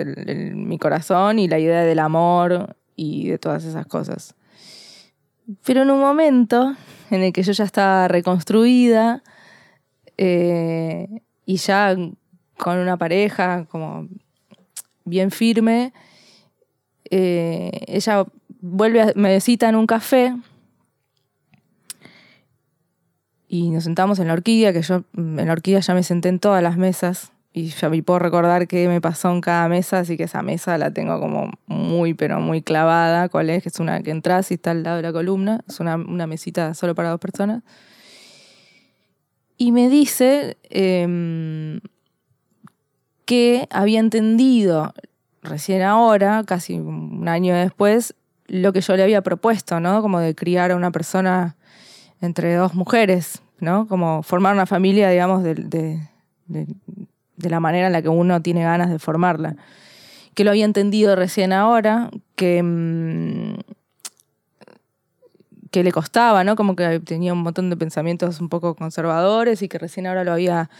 mi 0.54 0.78
corazón 0.78 1.38
y 1.38 1.48
la 1.48 1.58
idea 1.58 1.82
del 1.82 1.98
amor 1.98 2.76
y 2.94 3.28
de 3.28 3.38
todas 3.38 3.64
esas 3.64 3.86
cosas. 3.86 4.36
Pero 5.64 5.82
en 5.82 5.90
un 5.90 6.00
momento 6.00 6.74
en 7.10 7.22
el 7.22 7.32
que 7.32 7.42
yo 7.42 7.52
ya 7.52 7.64
estaba 7.64 8.08
reconstruida 8.08 9.22
eh, 10.16 11.08
y 11.44 11.56
ya 11.56 11.96
con 12.56 12.78
una 12.78 12.96
pareja 12.96 13.66
como 13.66 14.08
bien 15.04 15.30
firme, 15.30 15.92
eh, 17.10 17.70
ella 17.88 18.24
vuelve 18.60 19.02
a, 19.02 19.12
me 19.16 19.40
cita 19.40 19.68
en 19.68 19.76
un 19.76 19.86
café 19.86 20.34
y 23.48 23.68
nos 23.70 23.84
sentamos 23.84 24.18
en 24.18 24.28
la 24.28 24.32
orquídea, 24.32 24.72
que 24.72 24.80
yo 24.80 25.04
en 25.14 25.46
la 25.46 25.52
orquídea 25.52 25.80
ya 25.80 25.92
me 25.92 26.02
senté 26.02 26.30
en 26.30 26.38
todas 26.38 26.62
las 26.62 26.78
mesas 26.78 27.31
y 27.54 27.66
ya 27.66 27.90
me 27.90 28.02
puedo 28.02 28.18
recordar 28.18 28.66
qué 28.66 28.88
me 28.88 29.00
pasó 29.00 29.30
en 29.30 29.40
cada 29.42 29.68
mesa, 29.68 29.98
así 29.98 30.16
que 30.16 30.24
esa 30.24 30.42
mesa 30.42 30.78
la 30.78 30.90
tengo 30.90 31.20
como 31.20 31.50
muy, 31.66 32.14
pero 32.14 32.40
muy 32.40 32.62
clavada. 32.62 33.28
¿Cuál 33.28 33.50
es? 33.50 33.62
Que 33.62 33.68
es 33.68 33.78
una 33.78 34.02
que 34.02 34.10
entras 34.10 34.50
y 34.50 34.54
está 34.54 34.70
al 34.70 34.82
lado 34.82 34.96
de 34.96 35.02
la 35.02 35.12
columna, 35.12 35.60
es 35.68 35.78
una, 35.78 35.98
mesita 35.98 36.72
solo 36.74 36.94
para 36.94 37.10
dos 37.10 37.20
personas. 37.20 37.62
Y 39.58 39.72
me 39.72 39.90
dice 39.90 40.56
em, 40.70 41.80
que 43.26 43.68
había 43.70 44.00
entendido 44.00 44.94
recién 45.42 45.82
ahora, 45.82 46.44
casi 46.46 46.74
un 46.74 47.28
año 47.28 47.54
después, 47.54 48.14
lo 48.46 48.72
que 48.72 48.80
yo 48.80 48.96
le 48.96 49.02
había 49.02 49.22
propuesto, 49.22 49.80
¿no? 49.80 50.02
Como 50.02 50.20
de 50.20 50.34
criar 50.34 50.70
a 50.70 50.76
una 50.76 50.90
persona 50.90 51.56
entre 52.20 52.54
dos 52.54 52.74
mujeres, 52.74 53.42
¿no? 53.60 53.86
Como 53.88 54.22
formar 54.22 54.54
una 54.54 54.66
familia, 54.66 55.10
digamos, 55.10 55.42
de, 55.42 55.54
de, 55.54 56.66
la 57.50 57.60
manera 57.60 57.86
en 57.86 57.92
la 57.92 58.02
que 58.02 58.08
uno 58.08 58.40
tiene 58.42 58.62
ganas 58.62 58.90
de 58.90 58.98
formarla. 58.98 59.56
Que 60.34 60.44
lo 60.44 60.50
había 60.50 60.64
entendido 60.64 61.14
recién 61.16 61.52
ahora, 61.52 62.10
que, 62.36 62.62
mm, 62.62 63.54
que 65.70 65.82
le 65.82 65.92
costaba, 65.92 66.44
¿no? 66.44 66.56
Como 66.56 66.76
que 66.76 67.00
tenía 67.00 67.32
un 67.32 67.42
montón 67.42 67.70
de 67.70 67.76
pensamientos 67.76 68.40
un 68.40 68.48
poco 68.48 68.74
conservadores 68.74 69.62
y 69.62 69.68
que 69.68 69.78
recién 69.78 70.06
ahora 70.06 70.24
lo 70.24 70.32
había 70.32 70.70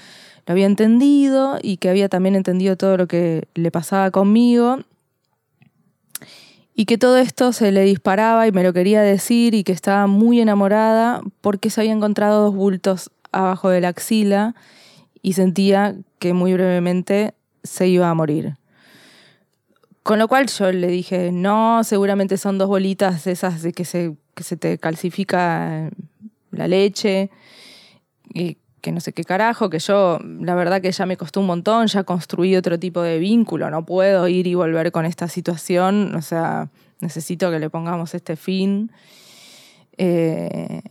lo 0.47 0.53
había 0.53 0.67
entendido 0.67 1.59
y 1.63 1.77
que 1.77 1.89
había 1.89 2.09
también 2.09 2.35
entendido 2.35 2.77
todo 2.77 2.97
lo 2.97 3.07
que 3.07 3.47
le 3.55 3.71
pasaba 3.71 4.11
conmigo 4.11 4.79
y 6.75 6.87
que 6.87 6.99
todo 6.99 7.19
esto 7.19 7.53
se 7.53 7.71
le 7.71 7.83
disparaba 7.83 8.47
y 8.47 8.53
me 8.53 8.63
lo 8.63 8.73
quería 8.73 9.03
decir 9.03 9.55
y 9.55 9.63
que 9.63 9.73
estaba 9.73 10.07
muy 10.07 10.41
enamorada 10.41 11.21
porque 11.41 11.71
se 11.71 11.81
había 11.81 11.93
encontrado 11.93 12.43
dos 12.45 12.55
bultos 12.55 13.11
abajo 13.31 13.69
de 13.69 13.81
la 13.81 13.89
axila 13.89 14.55
y 15.23 15.33
sentía 15.35 15.97
que 16.19 16.35
muy 16.35 16.53
brevemente 16.53 17.35
se 17.63 17.87
iba 17.87 18.11
a 18.11 18.15
morir. 18.15 18.57
Con 20.03 20.19
lo 20.19 20.27
cual 20.27 20.49
yo 20.49 20.73
le 20.73 20.89
dije, 20.89 21.31
no, 21.31 21.85
seguramente 21.85 22.37
son 22.37 22.59
dos 22.59 22.69
bolitas 22.69 23.27
esas 23.29 23.63
de 23.63 23.73
que 23.73 23.85
se, 23.85 24.17
que 24.35 24.43
se 24.43 24.57
te 24.57 24.77
calcifica 24.79 25.91
la 26.51 26.67
leche. 26.67 27.31
Y 28.35 28.59
que 28.83 28.93
no 28.93 29.01
sé 29.01 29.13
qué 29.13 29.25
carajo, 29.25 29.71
que 29.71 29.79
yo 29.79 30.19
la 30.41 30.55
verdad 30.55 30.83
que 30.83 30.93
ya 30.93 31.07
me 31.07 31.17
costó 31.17 31.41
un 31.41 31.47
montón, 31.47 31.87
ya 31.87 32.03
construí 32.03 32.57
otro 32.57 32.79
tipo 32.79 33.01
de 33.01 33.19
vínculo, 33.19 33.71
no 33.71 33.87
puedo 33.87 34.29
ir 34.29 34.47
y 34.47 34.55
volver 34.55 34.91
con 34.91 35.07
esta 35.07 35.29
situación, 35.29 36.15
o 36.17 36.21
sea, 36.21 36.69
necesito 37.01 37.51
que 37.51 37.61
le 37.61 37.71
pongamos 37.71 38.15
este 38.15 38.37
fin. 38.37 38.91
Eh, 39.97 40.83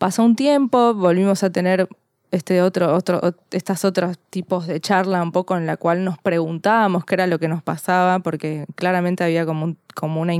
pasó 0.00 0.24
un 0.24 0.34
tiempo, 0.34 0.94
volvimos 0.94 1.42
a 1.44 1.50
tener 1.50 1.86
este 2.30 2.62
otro, 2.62 2.94
otro, 2.94 3.20
estas 3.50 3.84
otros 3.84 4.16
tipos 4.30 4.66
de 4.66 4.80
charla 4.80 5.22
un 5.22 5.30
poco 5.30 5.58
en 5.58 5.66
la 5.66 5.76
cual 5.76 6.04
nos 6.04 6.16
preguntábamos 6.16 7.04
qué 7.04 7.16
era 7.16 7.26
lo 7.26 7.38
que 7.38 7.48
nos 7.48 7.62
pasaba, 7.62 8.20
porque 8.20 8.64
claramente 8.76 9.24
había 9.24 9.44
como, 9.44 9.76
como 9.94 10.22
una... 10.22 10.32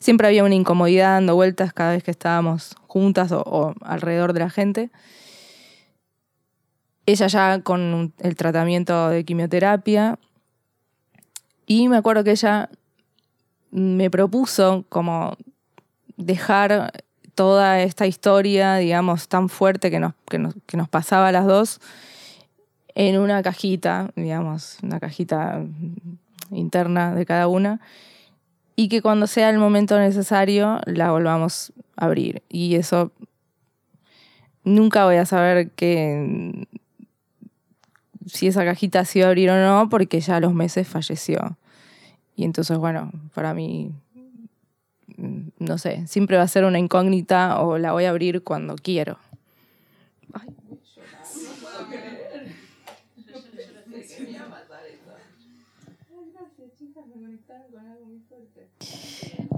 Siempre 0.00 0.26
había 0.26 0.42
una 0.42 0.56
incomodidad 0.56 1.14
dando 1.14 1.36
vueltas 1.36 1.72
cada 1.72 1.92
vez 1.92 2.02
que 2.02 2.10
estábamos 2.10 2.74
juntas 2.88 3.30
o, 3.30 3.74
alrededor 3.80 4.32
de 4.32 4.40
la 4.40 4.50
gente. 4.50 4.90
Ella 7.06 7.28
ya 7.28 7.60
con 7.62 8.12
el 8.18 8.34
tratamiento 8.34 9.10
de 9.10 9.24
quimioterapia. 9.24 10.18
Y 11.64 11.86
me 11.86 11.96
acuerdo 11.96 12.24
que 12.24 12.32
ella 12.32 12.70
me 13.70 14.10
propuso 14.10 14.84
como 14.88 15.36
dejar 16.16 17.04
toda 17.36 17.82
esta 17.82 18.06
historia, 18.06 18.76
digamos, 18.76 19.28
tan 19.28 19.48
fuerte 19.48 19.90
que 19.90 20.00
nos, 20.00 20.14
que 20.24 20.38
nos, 20.38 20.88
pasaba 20.88 21.28
a 21.28 21.32
las 21.32 21.46
dos 21.46 21.80
en 22.94 23.18
una 23.20 23.42
cajita, 23.42 24.10
digamos, 24.16 24.78
una 24.82 24.98
cajita 24.98 25.62
interna 26.50 27.14
de 27.14 27.26
cada 27.26 27.46
una, 27.46 27.80
y 28.74 28.88
que 28.88 29.02
cuando 29.02 29.26
sea 29.26 29.50
el 29.50 29.58
momento 29.58 29.98
necesario 29.98 30.80
la 30.86 31.10
volvamos 31.10 31.74
a 31.96 32.06
abrir. 32.06 32.42
Y 32.48 32.76
eso 32.76 33.12
nunca 34.64 35.04
voy 35.04 35.16
a 35.16 35.26
saber 35.26 35.70
que 35.72 36.66
si 38.24 38.46
esa 38.46 38.64
cajita 38.64 39.04
se 39.04 39.18
iba 39.18 39.28
a 39.28 39.30
abrir 39.30 39.50
o 39.50 39.62
no, 39.62 39.90
porque 39.90 40.20
ya 40.20 40.36
a 40.36 40.40
los 40.40 40.54
meses 40.54 40.88
falleció. 40.88 41.58
Y 42.34 42.44
entonces, 42.44 42.78
bueno, 42.78 43.10
para 43.34 43.52
mí 43.52 43.92
no 45.16 45.78
sé, 45.78 46.06
siempre 46.06 46.36
va 46.36 46.42
a 46.42 46.48
ser 46.48 46.64
una 46.64 46.78
incógnita 46.78 47.60
o 47.60 47.78
la 47.78 47.92
voy 47.92 48.04
a 48.04 48.10
abrir 48.10 48.42
cuando 48.42 48.76
quiero. 48.76 49.18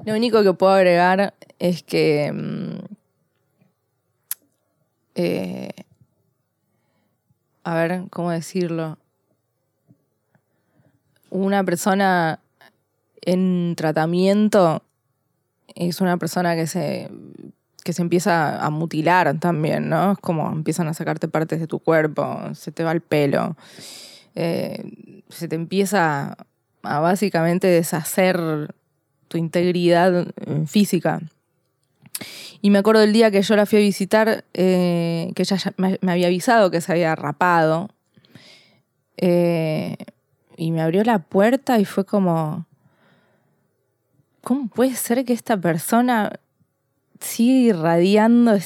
Lo 0.05 0.15
único 0.15 0.43
que 0.43 0.53
puedo 0.55 0.73
agregar 0.73 1.35
es 1.59 1.83
que 1.83 2.33
mm, 2.33 2.79
eh, 5.17 5.71
a 7.65 7.75
ver, 7.75 8.05
¿cómo 8.09 8.31
decirlo? 8.31 8.97
Una 11.29 11.63
persona 11.65 12.41
en 13.21 13.75
tratamiento 13.77 14.83
es 15.79 16.01
una 16.01 16.17
persona 16.17 16.57
que 16.57 16.67
se, 16.67 17.11
que 17.85 17.93
se 17.93 18.03
empieza 18.03 18.65
a 18.65 18.71
mutilar 18.71 19.39
también, 19.39 19.89
¿no? 19.89 20.13
Es 20.13 20.19
como 20.19 20.51
empiezan 20.51 20.89
a 20.89 20.95
sacarte 20.95 21.29
partes 21.29 21.61
de 21.61 21.67
tu 21.67 21.79
cuerpo, 21.79 22.41
se 22.55 22.73
te 22.73 22.85
va 22.85 22.93
el 22.93 23.01
pelo, 23.01 23.57
eh, 24.35 25.23
se 25.29 25.49
te 25.49 25.55
empieza 25.55 26.37
a 26.83 27.01
básicamente 27.01 27.67
deshacer 27.67 28.75
tu 29.29 29.39
integridad 29.39 30.27
física. 30.67 31.21
Y 32.61 32.71
me 32.71 32.79
acuerdo 32.79 33.01
del 33.01 33.13
día 33.13 33.31
que 33.31 33.43
yo 33.43 33.57
la 33.57 33.67
fui 33.67 33.79
a 33.79 33.83
visitar, 33.83 34.45
eh, 34.55 35.31
que 35.35 35.43
ella 35.43 35.59
me, 35.77 35.99
había 36.11 36.27
avisado 36.27 36.71
que 36.71 36.81
se 36.81 36.93
había 36.93 37.15
rapado. 37.15 37.91
Eh, 39.17 39.97
y 40.57 40.73
me 40.73 40.83
abrió 40.83 41.05
la 41.05 41.21
puerta 41.21 41.79
y 41.79 41.85
fue 41.85 42.05
como, 42.05 42.67
¿cómo 44.43 44.69
puede 44.69 44.95
ser 44.95 45.25
que 45.25 45.33
esta 45.33 45.57
persona 45.57 46.33
siga 47.21 47.77
irradiando 47.77 48.59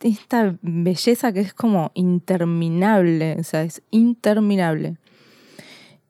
esta 0.00 0.56
belleza 0.62 1.32
que 1.32 1.40
es 1.40 1.54
como 1.54 1.90
interminable, 1.94 3.36
o 3.38 3.44
sea, 3.44 3.62
es 3.62 3.82
interminable. 3.90 4.96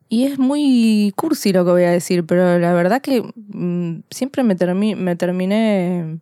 Y 0.09 0.25
es 0.25 0.39
muy 0.39 1.13
cursi 1.17 1.53
lo 1.53 1.65
que 1.65 1.71
voy 1.73 1.83
a 1.83 1.91
decir, 1.91 2.25
pero 2.25 2.59
la 2.59 2.73
verdad 2.73 3.03
que 3.03 3.23
mm, 3.23 4.03
siempre 4.11 4.45
me, 4.45 4.55
terminé 4.55 6.21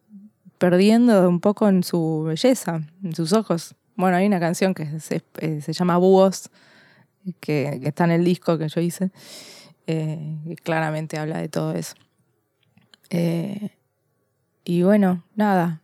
perdiendo 0.58 1.28
un 1.28 1.40
poco 1.40 1.68
en 1.68 1.82
su 1.82 2.24
belleza, 2.26 2.80
en 3.02 3.14
sus 3.14 3.32
ojos. 3.32 3.74
Bueno, 3.96 4.16
hay 4.16 4.26
una 4.26 4.40
canción 4.40 4.74
que 4.74 5.00
se, 5.00 5.22
eh, 5.38 5.60
llama 5.68 5.98
Búhos, 5.98 6.50
que, 7.40 7.80
está 7.84 8.04
en 8.04 8.12
el 8.12 8.24
disco 8.24 8.56
que 8.56 8.68
yo 8.68 8.80
hice, 8.80 9.10
eh, 9.86 10.38
que 10.48 10.56
claramente 10.56 11.18
habla 11.18 11.38
de 11.38 11.48
todo 11.48 11.74
eso. 11.74 11.94
Eh, 13.16 13.70
y 14.64 14.82
bueno, 14.82 15.22
nada, 15.36 15.80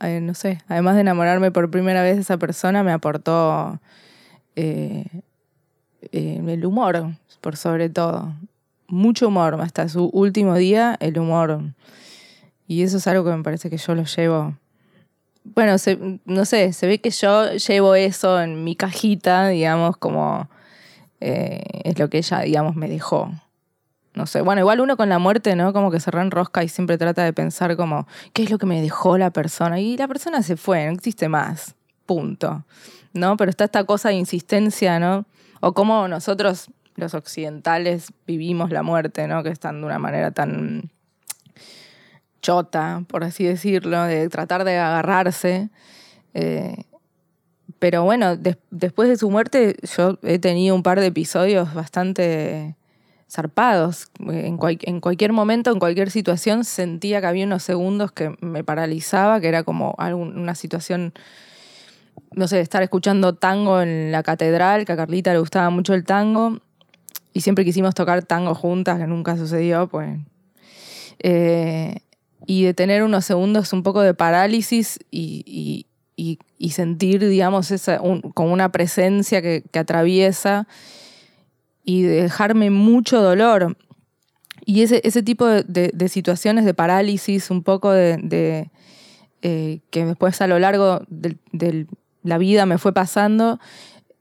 no 0.00 0.34
sé, 0.34 0.58
además 0.68 0.96
de 0.96 1.02
enamorarme 1.02 1.52
por 1.52 1.70
primera 1.70 2.02
vez 2.02 2.16
de 2.16 2.22
esa 2.22 2.38
persona, 2.38 2.82
me 2.82 2.92
aportó 2.92 3.78
el 4.56 5.06
humor, 6.64 7.14
por 7.40 7.56
sobre 7.56 7.88
todo. 7.88 8.32
Mucho 8.88 9.28
humor, 9.28 9.58
hasta 9.60 9.88
su 9.88 10.06
último 10.12 10.54
día, 10.54 10.96
el 11.00 11.18
humor. 11.18 11.62
Y 12.66 12.82
eso 12.82 12.96
es 12.98 13.06
algo 13.06 13.24
que 13.24 13.36
me 13.36 13.42
parece 13.42 13.70
que 13.70 13.76
yo 13.76 13.94
lo 13.94 14.04
llevo. 14.04 14.56
Bueno, 15.44 15.76
no 16.24 16.44
sé, 16.44 16.72
se 16.72 16.86
ve 16.86 17.00
que 17.00 17.10
yo 17.10 17.52
llevo 17.54 17.94
eso 17.94 18.40
en 18.40 18.64
mi 18.64 18.76
cajita, 18.76 19.48
digamos, 19.48 19.96
como 19.96 20.48
eh, 21.20 21.62
es 21.84 21.98
lo 21.98 22.08
que 22.08 22.18
ella, 22.18 22.40
digamos, 22.40 22.76
me 22.76 22.88
dejó. 22.88 23.30
No 24.14 24.26
sé, 24.26 24.42
bueno, 24.42 24.60
igual 24.60 24.80
uno 24.80 24.96
con 24.96 25.08
la 25.08 25.18
muerte, 25.18 25.56
¿no? 25.56 25.72
Como 25.72 25.90
que 25.90 25.98
se 25.98 26.10
rosca 26.10 26.62
y 26.62 26.68
siempre 26.68 26.98
trata 26.98 27.24
de 27.24 27.32
pensar 27.32 27.76
como, 27.76 28.06
¿qué 28.34 28.42
es 28.42 28.50
lo 28.50 28.58
que 28.58 28.66
me 28.66 28.82
dejó 28.82 29.16
la 29.16 29.30
persona? 29.30 29.80
Y 29.80 29.96
la 29.96 30.06
persona 30.06 30.42
se 30.42 30.56
fue, 30.56 30.86
no 30.86 30.92
existe 30.92 31.28
más, 31.28 31.74
punto. 32.04 32.64
¿No? 33.14 33.36
Pero 33.36 33.50
está 33.50 33.64
esta 33.64 33.84
cosa 33.84 34.10
de 34.10 34.16
insistencia, 34.16 34.98
¿no? 34.98 35.26
O 35.60 35.72
como 35.72 36.08
nosotros, 36.08 36.70
los 36.96 37.14
occidentales, 37.14 38.12
vivimos 38.26 38.70
la 38.70 38.82
muerte, 38.82 39.26
¿no? 39.26 39.42
Que 39.42 39.50
están 39.50 39.80
de 39.80 39.86
una 39.86 39.98
manera 39.98 40.30
tan 40.30 40.90
chota, 42.42 43.04
por 43.06 43.24
así 43.24 43.44
decirlo, 43.44 44.02
de 44.04 44.28
tratar 44.28 44.64
de 44.64 44.78
agarrarse. 44.78 45.70
Eh, 46.34 46.84
pero 47.78 48.04
bueno, 48.04 48.36
después 48.70 49.08
de 49.08 49.16
su 49.16 49.30
muerte 49.30 49.76
yo 49.96 50.18
he 50.22 50.38
tenido 50.38 50.74
un 50.74 50.82
par 50.82 51.00
de 51.00 51.06
episodios 51.06 51.72
bastante 51.74 52.76
zarpados. 53.32 54.10
En, 54.20 54.58
en, 54.60 55.00
cualquier 55.00 55.32
momento, 55.32 55.72
en 55.72 55.78
cualquier 55.78 56.10
situación, 56.10 56.64
sentía 56.64 57.20
que 57.20 57.26
había 57.26 57.46
unos 57.46 57.62
segundos 57.62 58.12
que 58.12 58.36
me 58.40 58.62
paralizaba, 58.62 59.40
que 59.40 59.48
era 59.48 59.62
como 59.62 59.96
una 59.98 60.54
situación 60.54 61.14
no 62.34 62.48
sé, 62.48 62.60
estar 62.60 62.82
escuchando 62.82 63.34
tango 63.34 63.80
en 63.80 64.12
la 64.12 64.22
catedral, 64.22 64.84
que 64.84 64.92
a 64.92 64.96
Carlita 64.96 65.32
le 65.32 65.38
gustaba 65.38 65.70
mucho 65.70 65.94
el 65.94 66.04
tango, 66.04 66.58
y 67.32 67.40
siempre 67.40 67.64
quisimos 67.64 67.94
tocar 67.94 68.22
tango 68.24 68.54
juntas, 68.54 68.98
que 68.98 69.06
nunca 69.06 69.36
sucedió, 69.36 69.88
pues. 69.88 70.18
Eh, 71.18 72.00
y 72.46 72.64
de 72.64 72.74
tener 72.74 73.02
unos 73.02 73.24
segundos 73.24 73.72
un 73.72 73.82
poco 73.82 74.00
de 74.00 74.14
parálisis 74.14 74.98
y, 75.10 75.86
sentir, 76.70 77.26
digamos, 77.28 77.70
esa, 77.70 77.98
como 77.98 78.52
una 78.52 78.72
presencia 78.72 79.42
que, 79.42 79.64
atraviesa 79.74 80.66
y 81.84 82.02
dejarme 82.02 82.70
mucho 82.70 83.20
dolor. 83.20 83.76
Y 84.64 84.82
ese, 84.82 85.00
ese 85.04 85.22
tipo 85.22 85.46
de, 85.46 86.08
situaciones 86.08 86.64
de 86.64 86.74
parálisis, 86.74 87.50
un 87.50 87.62
poco 87.62 87.90
de, 87.90 88.70
eh, 89.42 89.80
que 89.90 90.04
después 90.04 90.40
a 90.40 90.46
lo 90.46 90.58
largo 90.58 91.02
del, 91.08 91.88
la 92.22 92.38
vida 92.38 92.66
me 92.66 92.78
fue 92.78 92.92
pasando, 92.92 93.58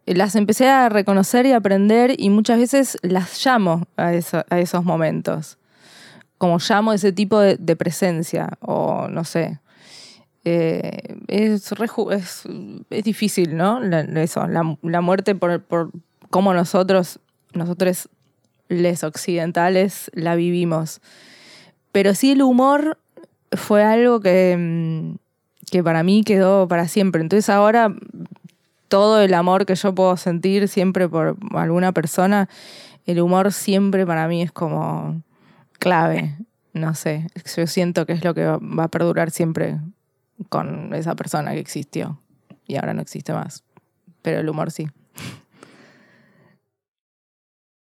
eh, 0.05 0.15
las 0.15 0.35
empecé 0.35 0.67
a 0.67 0.89
reconocer 0.89 1.45
y 1.45 1.51
aprender 1.51 2.15
y 2.17 2.29
muchas 2.31 2.59
veces 2.59 2.97
las 3.03 3.45
llamo 3.45 3.87
a, 3.97 4.13
esos 4.13 4.83
momentos. 4.83 5.59
Como 6.39 6.57
llamo 6.57 6.91
ese 6.93 7.11
tipo 7.11 7.39
de, 7.39 7.75
presencia 7.75 8.57
o 8.61 9.07
no 9.07 9.23
sé. 9.23 9.59
Eh, 10.43 11.17
es, 11.27 11.71
es, 12.89 13.03
difícil, 13.03 13.55
¿no? 13.55 13.79
La, 13.79 13.99
eso, 14.23 14.47
la, 14.47 15.01
muerte 15.01 15.35
por, 15.35 15.61
por 15.61 15.91
cómo 16.31 16.55
nosotros, 16.55 17.19
nosotros 17.53 18.09
les 18.67 19.03
occidentales 19.03 20.09
la 20.13 20.35
vivimos. 20.35 21.01
Pero 21.91 22.13
sí 22.15 22.31
el 22.31 22.41
humor 22.41 22.97
fue 23.51 23.83
algo 23.83 24.21
que, 24.21 24.55
mm, 24.57 25.15
que 25.69 25.83
para 25.83 26.03
mí 26.03 26.23
quedó 26.23 26.67
para 26.67 26.87
siempre. 26.87 27.21
Entonces 27.21 27.49
ahora 27.49 27.93
todo 28.87 29.21
el 29.21 29.33
amor 29.33 29.65
que 29.65 29.75
yo 29.75 29.95
puedo 29.95 30.17
sentir 30.17 30.67
siempre 30.67 31.07
por 31.07 31.37
alguna 31.53 31.93
persona, 31.93 32.49
el 33.05 33.21
humor 33.21 33.53
siempre 33.53 34.05
para 34.05 34.27
mí 34.27 34.41
es 34.41 34.51
como 34.51 35.21
clave. 35.79 36.37
No 36.73 36.93
sé, 36.93 37.27
yo 37.55 37.67
siento 37.67 38.05
que 38.05 38.13
es 38.13 38.23
lo 38.23 38.33
que 38.33 38.45
va 38.45 38.83
a 38.83 38.87
perdurar 38.87 39.31
siempre 39.31 39.79
con 40.49 40.93
esa 40.93 41.15
persona 41.15 41.53
que 41.53 41.59
existió 41.59 42.19
y 42.67 42.75
ahora 42.75 42.93
no 42.93 43.01
existe 43.01 43.31
más. 43.33 43.63
Pero 44.21 44.39
el 44.39 44.49
humor 44.49 44.71
sí. 44.71 44.89